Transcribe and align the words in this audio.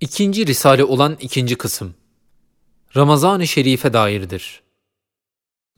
İkinci 0.00 0.46
risale 0.46 0.84
olan 0.84 1.16
ikinci 1.20 1.56
kısım. 1.56 1.94
Ramazan-ı 2.96 3.46
Şerif'e 3.46 3.92
dairdir. 3.92 4.62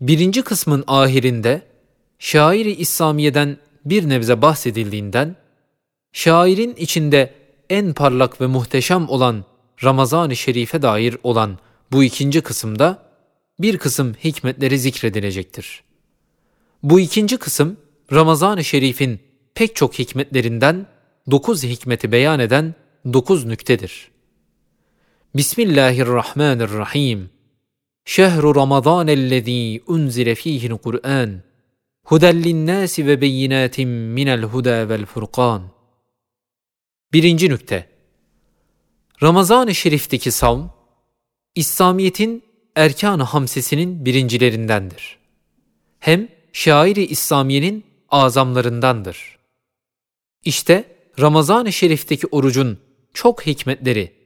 Birinci 0.01 0.43
kısmın 0.43 0.85
ahirinde, 0.87 1.63
şairi 2.19 2.73
İslamiye'den 2.73 3.57
bir 3.85 4.09
nebze 4.09 4.43
bahsedildiğinden, 4.43 5.37
şairin 6.13 6.75
içinde 6.75 7.35
en 7.71 7.93
parlak 7.93 8.41
ve 8.41 8.47
muhteşem 8.47 9.09
olan 9.09 9.45
Ramazan-ı 9.85 10.37
Şerif'e 10.37 10.83
dair 10.83 11.17
olan 11.23 11.59
bu 11.93 12.05
ikinci 12.05 12.41
kısımda, 12.41 13.03
bir 13.59 13.79
kısım 13.79 14.15
hikmetleri 14.25 14.79
zikredilecektir. 14.79 15.83
Bu 16.83 17.01
ikinci 17.01 17.37
kısım, 17.37 17.77
Ramazan-ı 18.13 18.65
Şerif'in 18.65 19.21
pek 19.55 19.77
çok 19.77 19.99
hikmetlerinden 19.99 20.87
dokuz 21.31 21.65
hikmeti 21.65 22.13
beyan 22.13 22.41
eden 22.41 22.75
dokuz 23.13 23.45
nüktedir. 23.45 24.10
Bismillahirrahmanirrahim. 25.35 27.31
Şehru 28.05 28.55
Ramazanellezî 28.55 29.83
unzile 29.87 30.35
fîhil 30.35 30.71
Kur'an. 30.71 31.43
Huden 32.05 32.43
linnâsi 32.43 33.07
ve 33.07 33.21
beyinâtin 33.21 33.89
minel 33.89 34.43
huda 34.43 34.89
vel 34.89 35.07
furkan. 35.07 35.63
Birinci 37.13 37.49
nükte. 37.49 37.89
Ramazan-ı 39.23 39.75
Şerif'teki 39.75 40.31
savm, 40.31 40.69
İslamiyet'in 41.55 42.45
erkan-ı 42.77 43.23
hamsesinin 43.23 44.05
birincilerindendir. 44.05 45.19
Hem 45.99 46.29
şairi 46.53 47.07
İslamiye'nin 47.07 47.85
azamlarındandır. 48.09 49.39
İşte 50.45 50.97
Ramazan-ı 51.21 51.73
Şerif'teki 51.73 52.27
orucun 52.27 52.79
çok 53.15 53.47
hikmetleri 53.47 54.20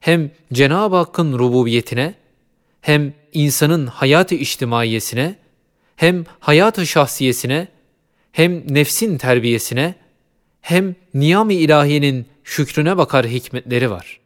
hem 0.00 0.30
Cenab-ı 0.52 0.96
Hakk'ın 0.96 1.38
rububiyetine 1.38 2.14
hem 2.80 3.14
insanın 3.32 3.86
hayatı 3.86 4.34
içtimaiyesine 4.34 5.36
hem 5.96 6.24
hayatı 6.40 6.86
şahsiyesine 6.86 7.68
hem 8.32 8.74
nefsin 8.74 9.18
terbiyesine 9.18 9.94
hem 10.60 10.94
niyam-ı 11.14 11.52
ilahiyenin 11.52 12.26
şükrüne 12.44 12.96
bakar 12.96 13.26
hikmetleri 13.26 13.90
var. 13.90 14.20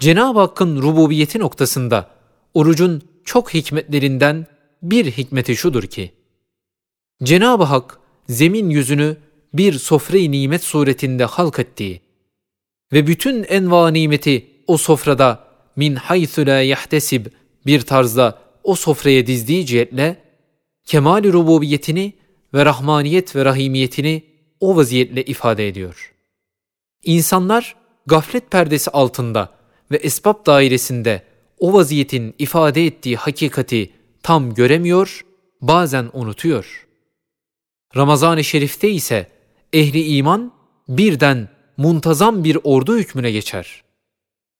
Cenab-ı 0.00 0.38
Hakk'ın 0.38 0.82
rububiyeti 0.82 1.38
noktasında 1.38 2.10
orucun 2.54 3.02
çok 3.24 3.54
hikmetlerinden 3.54 4.46
bir 4.82 5.06
hikmeti 5.12 5.56
şudur 5.56 5.82
ki, 5.82 6.12
Cenab-ı 7.22 7.64
Hak 7.64 7.98
zemin 8.28 8.70
yüzünü 8.70 9.16
bir 9.54 9.72
sofre-i 9.72 10.32
nimet 10.32 10.62
suretinde 10.62 11.24
halk 11.24 11.58
ettiği 11.58 12.00
ve 12.92 13.06
bütün 13.06 13.44
enva 13.44 13.90
nimeti 13.90 14.46
o 14.68 14.76
sofrada 14.76 15.44
min 15.76 15.94
haythu 15.94 16.46
la 16.46 16.60
yahtesib 16.62 17.26
bir 17.66 17.80
tarzda 17.80 18.38
o 18.64 18.74
sofraya 18.74 19.26
dizdiği 19.26 19.66
cihetle 19.66 20.16
kemal-i 20.84 21.32
rububiyetini 21.32 22.12
ve 22.54 22.64
rahmaniyet 22.64 23.36
ve 23.36 23.44
rahimiyetini 23.44 24.22
o 24.60 24.76
vaziyetle 24.76 25.24
ifade 25.24 25.68
ediyor. 25.68 26.14
İnsanlar 27.04 27.76
gaflet 28.06 28.50
perdesi 28.50 28.90
altında 28.90 29.52
ve 29.90 29.96
esbab 29.96 30.46
dairesinde 30.46 31.22
o 31.58 31.72
vaziyetin 31.72 32.34
ifade 32.38 32.86
ettiği 32.86 33.16
hakikati 33.16 33.90
tam 34.22 34.54
göremiyor, 34.54 35.24
bazen 35.60 36.10
unutuyor. 36.12 36.86
Ramazan-ı 37.96 38.44
Şerif'te 38.44 38.90
ise 38.90 39.26
ehli 39.72 40.16
iman 40.16 40.52
birden 40.88 41.48
muntazam 41.76 42.44
bir 42.44 42.58
ordu 42.64 42.98
hükmüne 42.98 43.30
geçer. 43.30 43.87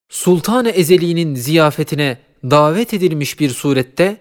Sultan-ı 0.08 0.70
Ezeli'nin 0.70 1.34
ziyafetine 1.34 2.18
davet 2.44 2.94
edilmiş 2.94 3.40
bir 3.40 3.50
surette 3.50 4.16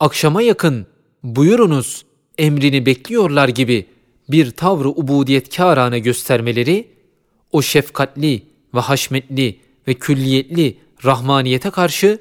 akşama 0.00 0.42
yakın 0.42 0.86
buyurunuz 1.22 2.04
emrini 2.38 2.86
bekliyorlar 2.86 3.48
gibi 3.48 3.86
bir 4.28 4.50
tavrı 4.50 4.88
ubudiyetkârane 4.88 5.98
göstermeleri 5.98 6.88
o 7.52 7.62
şefkatli 7.62 8.42
ve 8.74 8.80
haşmetli 8.80 9.60
ve 9.88 9.94
külliyetli 9.94 10.78
rahmaniyete 11.04 11.70
karşı 11.70 12.18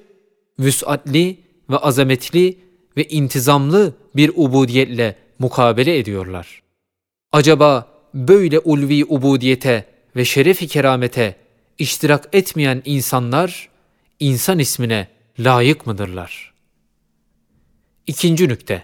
vüsatli 0.60 1.38
ve 1.70 1.78
azametli 1.78 2.58
ve 2.98 3.04
intizamlı 3.04 3.94
bir 4.16 4.31
ubudiyetle 4.36 5.16
mukabele 5.40 5.98
ediyorlar. 5.98 6.62
Acaba 7.31 7.88
böyle 8.14 8.60
ulvi 8.60 9.06
ubudiyete 9.06 9.86
ve 10.16 10.26
şerefi 10.26 10.68
keramete 10.68 11.36
iştirak 11.80 12.30
etmeyen 12.34 12.82
insanlar 12.86 13.70
insan 14.20 14.60
ismine 14.60 15.08
layık 15.40 15.88
mıdırlar? 15.88 16.54
İkinci 18.08 18.48
nükte. 18.48 18.84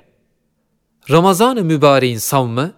Ramazan-ı 1.09 1.63
mübareğin 1.63 2.17
savmı, 2.17 2.73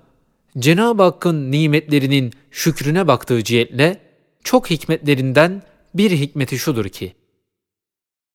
Cenab-ı 0.59 1.03
Hakk'ın 1.03 1.51
nimetlerinin 1.51 2.33
şükrüne 2.51 3.07
baktığı 3.07 3.43
cihetle 3.43 4.01
çok 4.43 4.69
hikmetlerinden 4.69 5.63
bir 5.93 6.11
hikmeti 6.11 6.59
şudur 6.59 6.89
ki, 6.89 7.15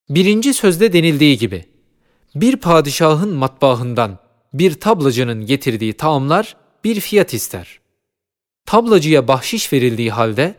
birinci 0.08 0.54
sözde 0.54 0.92
denildiği 0.92 1.38
gibi, 1.38 1.64
bir 2.34 2.56
padişahın 2.56 3.34
matbaahından 3.34 4.18
bir 4.52 4.74
tablacının 4.74 5.46
getirdiği 5.46 5.92
taamlar 5.92 6.56
bir 6.84 7.00
fiyat 7.00 7.34
ister. 7.34 7.80
Tablacıya 8.66 9.28
bahşiş 9.28 9.72
verildiği 9.72 10.10
halde 10.10 10.54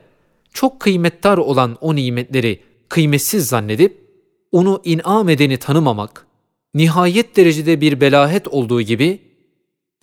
çok 0.54 0.80
kıymetdar 0.80 1.38
olan 1.38 1.78
o 1.82 1.96
nimetleri 1.96 2.64
kıymetsiz 2.90 3.48
zannedip 3.48 4.02
onu 4.52 4.82
inam 4.84 5.30
edeni 5.30 5.58
tanımamak, 5.58 6.28
nihayet 6.74 7.36
derecede 7.36 7.82
bir 7.82 8.02
belahet 8.02 8.48
olduğu 8.48 8.82
gibi 8.82 9.20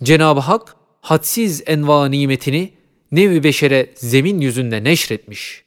Cenab-ı 0.03 0.39
Hak 0.39 0.75
hadsiz 1.01 1.63
enva 1.65 2.05
nimetini 2.05 2.73
nevi 3.11 3.43
beşere 3.43 3.93
zemin 3.95 4.41
yüzünde 4.41 4.83
neşretmiş. 4.83 5.63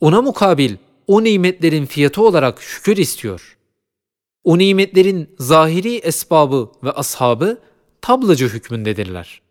Ona 0.00 0.22
mukabil 0.22 0.76
o 1.06 1.24
nimetlerin 1.24 1.86
fiyatı 1.86 2.22
olarak 2.22 2.62
şükür 2.62 2.96
istiyor. 2.96 3.58
O 4.44 4.58
nimetlerin 4.58 5.30
zahiri 5.38 5.96
esbabı 5.96 6.70
ve 6.84 6.92
ashabı 6.92 7.58
tablacı 8.00 8.48
hükmündedirler. 8.48 9.42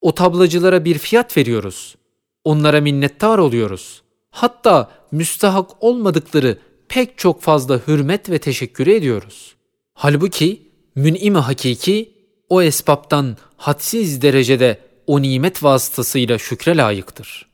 O 0.00 0.14
tablacılara 0.14 0.84
bir 0.84 0.98
fiyat 0.98 1.36
veriyoruz. 1.36 1.96
Onlara 2.44 2.80
minnettar 2.80 3.38
oluyoruz. 3.38 4.02
Hatta 4.30 4.90
müstahak 5.12 5.70
olmadıkları 5.82 6.58
pek 6.88 7.18
çok 7.18 7.42
fazla 7.42 7.80
hürmet 7.86 8.30
ve 8.30 8.38
teşekkür 8.38 8.86
ediyoruz. 8.86 9.54
Halbuki 9.94 10.62
mün'im 10.94 11.34
hakiki 11.34 12.12
o 12.48 12.62
esbaptan 12.62 13.36
hadsiz 13.56 14.22
derecede 14.22 14.80
o 15.06 15.22
nimet 15.22 15.62
vasıtasıyla 15.62 16.38
şükre 16.38 16.76
layıktır. 16.76 17.50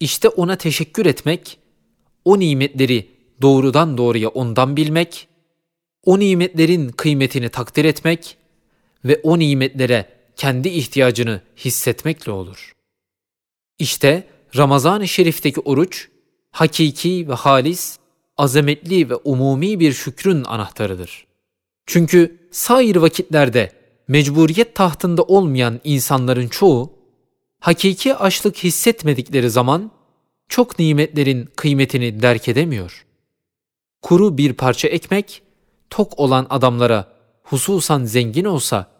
İşte 0.00 0.28
ona 0.28 0.56
teşekkür 0.56 1.06
etmek, 1.06 1.58
o 2.24 2.38
nimetleri 2.38 3.10
doğrudan 3.42 3.98
doğruya 3.98 4.28
ondan 4.28 4.76
bilmek, 4.76 5.28
o 6.04 6.18
nimetlerin 6.18 6.88
kıymetini 6.88 7.48
takdir 7.48 7.84
etmek 7.84 8.36
ve 9.04 9.20
o 9.22 9.38
nimetlere 9.38 10.08
kendi 10.36 10.68
ihtiyacını 10.68 11.40
hissetmekle 11.56 12.32
olur. 12.32 12.77
İşte 13.78 14.28
Ramazan-ı 14.56 15.08
Şerif'teki 15.08 15.60
oruç, 15.60 16.08
hakiki 16.50 17.28
ve 17.28 17.34
halis, 17.34 17.98
azametli 18.36 19.10
ve 19.10 19.14
umumi 19.14 19.80
bir 19.80 19.92
şükrün 19.92 20.44
anahtarıdır. 20.44 21.26
Çünkü 21.86 22.38
sair 22.50 22.96
vakitlerde 22.96 23.72
mecburiyet 24.08 24.74
tahtında 24.74 25.22
olmayan 25.22 25.80
insanların 25.84 26.48
çoğu, 26.48 26.92
hakiki 27.60 28.14
açlık 28.14 28.56
hissetmedikleri 28.56 29.50
zaman 29.50 29.90
çok 30.48 30.78
nimetlerin 30.78 31.48
kıymetini 31.56 32.22
derk 32.22 32.48
edemiyor. 32.48 33.06
Kuru 34.02 34.38
bir 34.38 34.52
parça 34.52 34.88
ekmek, 34.88 35.42
tok 35.90 36.18
olan 36.18 36.46
adamlara 36.50 37.12
hususan 37.42 38.04
zengin 38.04 38.44
olsa, 38.44 38.90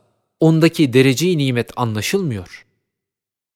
ondaki 0.40 0.92
dereceyi 0.92 1.38
nimet 1.38 1.70
anlaşılmıyor. 1.76 2.66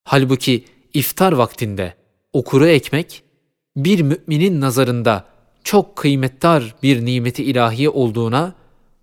Halbuki 0.05 0.65
iftar 0.95 1.33
vaktinde 1.33 1.95
o 2.33 2.45
kuru 2.45 2.67
ekmek, 2.67 3.23
bir 3.77 4.01
müminin 4.01 4.61
nazarında 4.61 5.25
çok 5.65 5.97
kıymetdar 5.97 6.75
bir 6.83 7.05
nimeti 7.05 7.45
ilahiye 7.45 7.89
olduğuna 7.89 8.55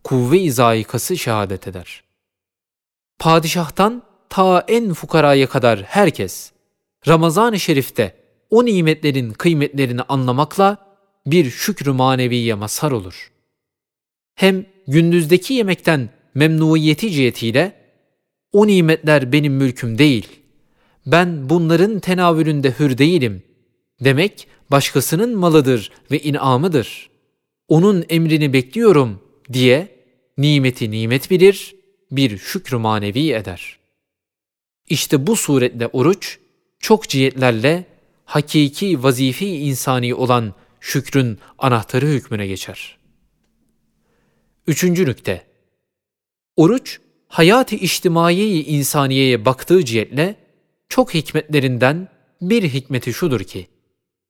kuvve-i 0.03 0.51
zayikası 0.51 1.17
şehadet 1.17 1.67
eder. 1.67 2.03
Padişahtan 3.19 4.03
ta 4.29 4.65
en 4.67 4.93
fukaraya 4.93 5.47
kadar 5.49 5.81
herkes 5.81 6.51
Ramazan-ı 7.07 7.59
Şerif'te 7.59 8.15
o 8.49 8.65
nimetlerin 8.65 9.31
kıymetlerini 9.31 10.01
anlamakla 10.01 10.77
bir 11.25 11.49
şükrü 11.49 11.91
maneviye 11.91 12.53
mazhar 12.53 12.91
olur. 12.91 13.31
Hem 14.35 14.65
gündüzdeki 14.87 15.53
yemekten 15.53 16.09
memnuniyeti 16.35 17.11
cihetiyle 17.11 17.75
o 18.51 18.67
nimetler 18.67 19.31
benim 19.31 19.53
mülküm 19.53 19.97
değil. 19.97 20.27
Ben 21.11 21.49
bunların 21.49 21.99
tenavülünde 21.99 22.79
hür 22.79 22.97
değilim. 22.97 23.43
Demek 24.03 24.47
başkasının 24.71 25.37
malıdır 25.37 25.91
ve 26.11 26.19
inamıdır. 26.19 27.09
Onun 27.67 28.05
emrini 28.09 28.53
bekliyorum 28.53 29.21
diye 29.53 29.87
nimeti 30.37 30.91
nimet 30.91 31.31
bilir, 31.31 31.75
bir 32.11 32.37
şükrü 32.37 32.77
manevi 32.77 33.31
eder. 33.33 33.79
İşte 34.89 35.27
bu 35.27 35.35
suretle 35.35 35.87
oruç, 35.87 36.39
çok 36.79 37.09
cihetlerle 37.09 37.85
hakiki 38.25 39.03
vazife 39.03 39.47
insani 39.47 40.15
olan 40.15 40.53
şükrün 40.79 41.39
anahtarı 41.57 42.05
hükmüne 42.05 42.47
geçer. 42.47 42.97
Üçüncü 44.67 45.05
nükte. 45.05 45.45
Oruç, 46.55 46.99
hayat-ı 47.27 47.75
içtimaiye 47.75 48.47
insaniyeye 48.47 49.45
baktığı 49.45 49.85
cihetle 49.85 50.48
çok 50.89 51.13
hikmetlerinden 51.13 52.07
bir 52.41 52.63
hikmeti 52.63 53.13
şudur 53.13 53.39
ki, 53.39 53.67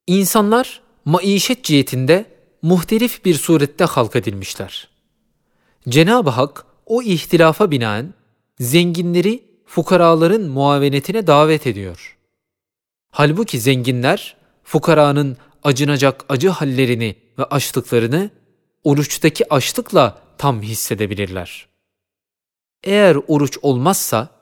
insanlar 0.06 0.82
maişet 1.04 1.64
cihetinde 1.64 2.24
muhtelif 2.62 3.24
bir 3.24 3.34
surette 3.34 3.84
halk 3.84 4.16
edilmişler. 4.16 4.88
Cenab-ı 5.88 6.30
Hak 6.30 6.64
o 6.86 7.02
ihtilafa 7.02 7.70
binaen 7.70 8.14
zenginleri 8.60 9.44
fukaraların 9.66 10.42
muavenetine 10.42 11.26
davet 11.26 11.66
ediyor. 11.66 12.16
Halbuki 13.10 13.60
zenginler 13.60 14.36
fukaranın 14.64 15.36
acınacak 15.64 16.24
acı 16.28 16.48
hallerini 16.48 17.16
ve 17.38 17.44
açlıklarını 17.44 18.30
oruçtaki 18.84 19.54
açlıkla 19.54 20.22
tam 20.38 20.62
hissedebilirler. 20.62 21.68
Eğer 22.84 23.16
oruç 23.28 23.58
olmazsa 23.62 24.39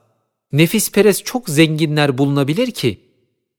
nefisperest 0.52 1.26
çok 1.26 1.48
zenginler 1.48 2.18
bulunabilir 2.18 2.70
ki 2.70 3.00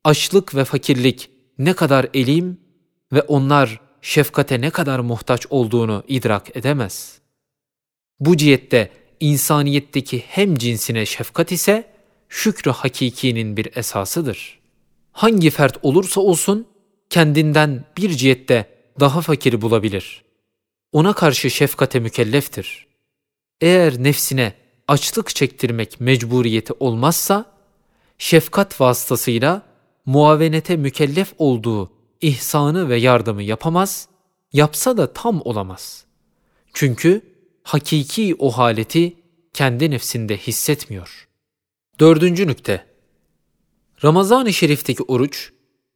açlık 0.03 0.55
ve 0.55 0.65
fakirlik 0.65 1.29
ne 1.57 1.73
kadar 1.73 2.07
elim 2.13 2.57
ve 3.13 3.21
onlar 3.21 3.79
şefkate 4.01 4.61
ne 4.61 4.69
kadar 4.69 4.99
muhtaç 4.99 5.47
olduğunu 5.49 6.03
idrak 6.07 6.57
edemez. 6.57 7.19
Bu 8.19 8.37
cihette 8.37 8.91
insaniyetteki 9.19 10.23
hem 10.27 10.57
cinsine 10.57 11.05
şefkat 11.05 11.51
ise 11.51 11.89
şükrü 12.29 12.71
hakikinin 12.71 13.57
bir 13.57 13.77
esasıdır. 13.77 14.59
Hangi 15.11 15.49
fert 15.49 15.77
olursa 15.81 16.21
olsun 16.21 16.67
kendinden 17.09 17.85
bir 17.97 18.09
cihette 18.09 18.69
daha 18.99 19.21
fakir 19.21 19.61
bulabilir. 19.61 20.23
Ona 20.91 21.13
karşı 21.13 21.49
şefkate 21.49 21.99
mükelleftir. 21.99 22.87
Eğer 23.61 24.03
nefsine 24.03 24.53
açlık 24.89 25.35
çektirmek 25.35 26.01
mecburiyeti 26.01 26.73
olmazsa, 26.79 27.45
şefkat 28.17 28.81
vasıtasıyla 28.81 29.61
muavenete 30.05 30.77
mükellef 30.77 31.33
olduğu 31.37 31.91
ihsanı 32.21 32.89
ve 32.89 32.97
yardımı 32.97 33.43
yapamaz, 33.43 34.07
yapsa 34.53 34.97
da 34.97 35.13
tam 35.13 35.41
olamaz. 35.41 36.05
Çünkü 36.73 37.21
hakiki 37.63 38.35
o 38.39 38.51
haleti 38.51 39.15
kendi 39.53 39.91
nefsinde 39.91 40.37
hissetmiyor. 40.37 41.27
Dördüncü 41.99 42.47
nükte. 42.47 42.85
Ramazan-ı 44.03 44.53
Şerif'teki 44.53 45.03
oruç, 45.03 45.51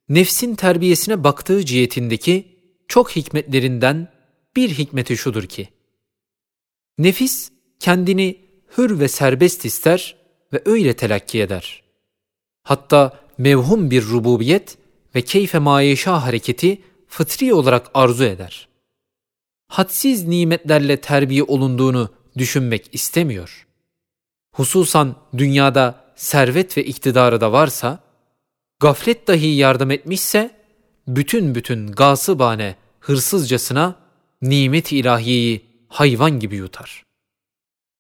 nefsin 0.10 0.56
terbiyesine 0.56 1.24
baktığı 1.24 1.66
cihetindeki 1.66 2.58
çok 2.88 3.16
hikmetlerinden 3.16 4.14
bir 4.56 4.70
hikmeti 4.70 5.18
şudur 5.18 5.44
ki, 5.44 5.70
nefis 6.98 7.52
kendini 7.80 8.43
hür 8.78 9.00
ve 9.00 9.08
serbest 9.08 9.66
ister 9.66 10.16
ve 10.54 10.62
öyle 10.66 10.94
telakki 10.94 11.42
eder. 11.42 11.84
Hatta 12.64 13.20
mevhum 13.38 13.92
bir 13.92 14.06
rububiyet 14.06 14.78
ve 15.16 15.22
keyfe 15.22 15.60
mayeşa 15.60 16.24
hareketi 16.24 16.82
fıtri 17.08 17.54
olarak 17.54 17.92
arzu 17.94 18.24
eder. 18.24 18.68
Hadsiz 19.68 20.28
nimetlerle 20.28 21.02
terbiye 21.02 21.44
olunduğunu 21.44 22.10
düşünmek 22.38 22.90
istemiyor. 22.92 23.68
Hususan 24.56 25.16
dünyada 25.38 26.14
servet 26.16 26.78
ve 26.78 26.84
iktidarı 26.84 27.42
da 27.42 27.52
varsa, 27.52 28.00
gaflet 28.80 29.28
dahi 29.28 29.48
yardım 29.48 29.92
etmişse, 29.92 30.64
bütün 31.08 31.56
bütün 31.56 31.92
gasıbane, 31.92 32.76
hırsızcasına 33.00 33.96
nimet-i 34.42 34.98
ilahiyeyi 34.98 35.66
hayvan 35.88 36.40
gibi 36.40 36.56
yutar. 36.56 37.04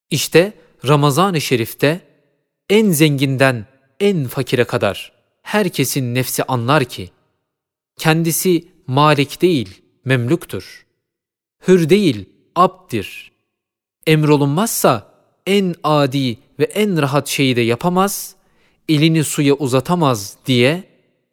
İşte 0.09 0.53
Ramazan-ı 0.87 1.41
Şerif'te 1.41 2.01
en 2.69 2.91
zenginden 2.91 3.65
en 3.99 4.27
fakire 4.27 4.63
kadar 4.63 5.11
herkesin 5.41 6.15
nefsi 6.15 6.43
anlar 6.43 6.85
ki, 6.85 7.09
kendisi 7.97 8.67
malik 8.87 9.41
değil, 9.41 9.81
memlüktür. 10.05 10.85
Hür 11.67 11.89
değil, 11.89 12.29
abdir. 12.55 13.31
Emrolunmazsa 14.07 15.13
en 15.47 15.75
adi 15.83 16.37
ve 16.59 16.63
en 16.63 17.01
rahat 17.01 17.27
şeyi 17.27 17.55
de 17.55 17.61
yapamaz, 17.61 18.35
elini 18.89 19.23
suya 19.23 19.53
uzatamaz 19.53 20.37
diye 20.45 20.83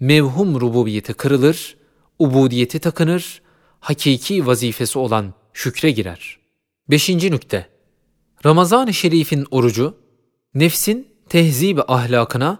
mevhum 0.00 0.61
rububiyeti 0.61 1.14
kırılır, 1.14 1.76
ubudiyeti 2.19 2.79
takınır, 2.79 3.43
hakiki 3.81 4.47
vazifesi 4.47 4.99
olan 4.99 5.35
şükre 5.52 5.91
girer. 5.91 6.38
Beşinci 6.91 7.31
nükte. 7.31 7.79
Ramazan-ı 8.44 8.94
Şerif'in 8.94 9.46
orucu, 9.50 9.94
nefsin 10.54 11.08
tehzib 11.28 11.78
ahlakına 11.88 12.58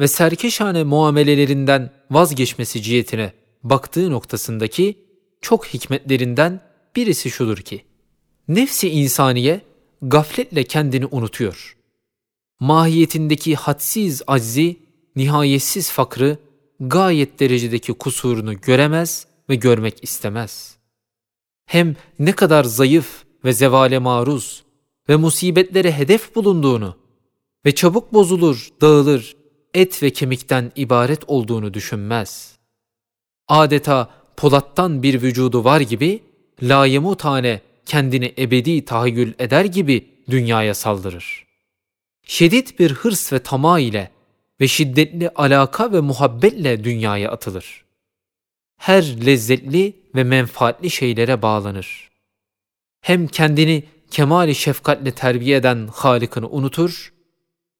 ve 0.00 0.08
serkeşane 0.08 0.84
muamelelerinden 0.84 1.90
vazgeçmesi 2.10 2.82
cihetine 2.82 3.32
baktığı 3.62 4.10
noktasındaki 4.10 4.98
çok 5.40 5.66
hikmetlerinden 5.66 6.60
birisi 6.96 7.30
şudur 7.30 7.58
ki, 7.58 7.84
nefsi 8.48 8.90
insaniye 8.90 9.60
gafletle 10.02 10.64
kendini 10.64 11.06
unutuyor. 11.06 11.76
Mahiyetindeki 12.60 13.56
hadsiz 13.56 14.22
aczi, 14.26 14.76
nihayetsiz 15.16 15.90
fakrı, 15.90 16.38
gayet 16.80 17.40
derecedeki 17.40 17.92
kusurunu 17.92 18.60
göremez 18.60 19.26
ve 19.48 19.54
görmek 19.54 20.04
istemez. 20.04 20.76
Hem 21.66 21.96
ne 22.18 22.32
kadar 22.32 22.64
zayıf 22.64 23.24
ve 23.44 23.52
zevale 23.52 23.98
maruz 23.98 24.64
ve 25.08 25.16
musibetlere 25.16 25.92
hedef 25.92 26.34
bulunduğunu 26.34 26.96
ve 27.66 27.74
çabuk 27.74 28.12
bozulur, 28.12 28.68
dağılır, 28.80 29.36
et 29.74 30.02
ve 30.02 30.10
kemikten 30.10 30.72
ibaret 30.76 31.24
olduğunu 31.26 31.74
düşünmez. 31.74 32.58
Adeta 33.48 34.10
polattan 34.36 35.02
bir 35.02 35.22
vücudu 35.22 35.64
var 35.64 35.80
gibi, 35.80 36.22
layemutane 36.62 37.60
kendini 37.86 38.34
ebedi 38.38 38.84
tahayyül 38.84 39.32
eder 39.38 39.64
gibi 39.64 40.06
dünyaya 40.30 40.74
saldırır. 40.74 41.46
Şiddet 42.22 42.78
bir 42.78 42.90
hırs 42.90 43.32
ve 43.32 43.38
tama 43.38 43.80
ile 43.80 44.10
ve 44.60 44.68
şiddetli 44.68 45.28
alaka 45.28 45.92
ve 45.92 46.00
muhabbetle 46.00 46.84
dünyaya 46.84 47.30
atılır. 47.30 47.84
Her 48.76 49.26
lezzetli 49.26 49.96
ve 50.14 50.24
menfaatli 50.24 50.90
şeylere 50.90 51.42
bağlanır. 51.42 52.10
Hem 53.00 53.26
kendini 53.26 53.84
kemali 54.10 54.54
şefkatle 54.54 55.10
terbiye 55.10 55.56
eden 55.56 55.88
Halık'ını 55.92 56.48
unutur, 56.48 57.12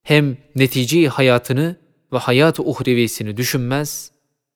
hem 0.02 0.36
neticeyi 0.56 1.08
hayatını 1.08 1.76
ve 2.12 2.18
hayat-ı 2.18 2.62
uhrevisini 2.62 3.36
düşünmez, 3.36 4.10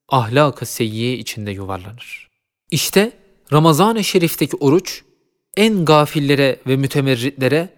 ahlak-ı 0.08 0.66
seyyiye 0.66 1.18
içinde 1.18 1.50
yuvarlanır. 1.50 2.30
İşte 2.70 3.12
Ramazan-ı 3.52 4.04
Şerif'teki 4.04 4.56
oruç, 4.56 5.02
en 5.56 5.84
gafillere 5.84 6.60
ve 6.66 6.76
mütemerritlere 6.76 7.68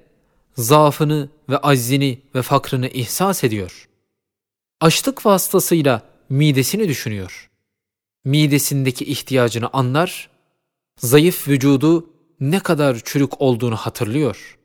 zaafını 0.57 1.29
ve 1.49 1.59
aczini 1.59 2.21
ve 2.35 2.43
fakrını 2.43 2.89
ihsas 2.89 3.45
ediyor. 3.45 3.89
Açlık 4.81 5.27
vasıtasıyla 5.27 6.03
midesini 6.29 6.89
düşünüyor. 6.89 7.51
Midesindeki 8.25 9.05
ihtiyacını 9.05 9.71
anlar, 9.73 10.31
zayıf 10.99 11.49
vücudu 11.49 12.14
ne 12.41 12.61
kadar 12.61 13.01
çürük 13.05 13.41
olduğunu 13.41 13.77
hatırlıyor. 13.77 14.59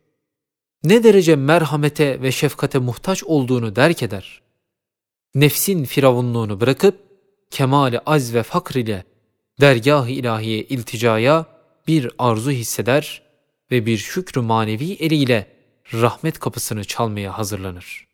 Ne 0.84 1.04
derece 1.04 1.36
merhamete 1.36 2.22
ve 2.22 2.32
şefkate 2.32 2.80
muhtaç 2.80 3.24
olduğunu 3.24 3.76
derk 3.76 4.04
eder. 4.04 4.42
Nefsin 5.36 5.84
firavunluğunu 5.84 6.62
bırakıp 6.62 6.96
kemali 7.52 8.00
az 8.00 8.34
ve 8.34 8.44
fakr 8.44 8.76
ile 8.76 9.04
dergah-ı 9.62 10.10
ilahiye 10.10 10.64
ilticaya 10.64 11.46
bir 11.88 12.12
arzu 12.18 12.52
hisseder 12.52 13.22
ve 13.72 13.86
bir 13.86 13.98
şükrü 13.98 14.42
manevi 14.42 14.94
eliyle 14.94 15.48
rahmet 15.94 16.40
kapısını 16.40 16.84
çalmaya 16.84 17.38
hazırlanır. 17.38 18.08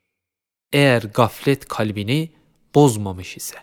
Eğer 0.74 1.02
gaflet 1.02 1.68
kalbini 1.68 2.30
bozmamış 2.76 3.38
ise. 3.38 3.56